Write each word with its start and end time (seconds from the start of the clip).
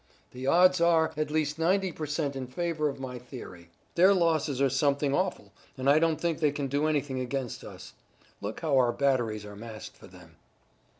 The 0.31 0.47
odds 0.47 0.81
are 0.81 1.11
at 1.15 1.29
least 1.29 1.59
ninety 1.59 1.91
per 1.91 2.07
cent 2.07 2.35
in 2.35 2.47
favor 2.47 2.89
of 2.89 2.99
my 2.99 3.19
theory. 3.19 3.69
Their 3.93 4.15
losses 4.15 4.59
are 4.59 4.67
something 4.67 5.13
awful, 5.13 5.53
and 5.77 5.87
I 5.87 5.99
don't 5.99 6.19
think 6.19 6.39
they 6.39 6.49
can 6.51 6.65
do 6.65 6.87
anything 6.87 7.19
against 7.19 7.63
us. 7.63 7.93
Look 8.41 8.61
how 8.61 8.79
our 8.79 8.91
batteries 8.93 9.45
are 9.45 9.55
massed 9.55 9.95
for 9.95 10.07
them." 10.07 10.37